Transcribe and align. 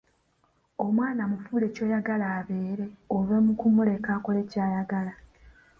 Omwana 0.85 1.21
mufuule 1.31 1.67
kyoyagala 1.75 2.27
abeere 2.39 2.85
ove 3.15 3.37
mukumuleka 3.45 4.09
akole 4.17 4.41
ky'ayagala. 4.51 5.13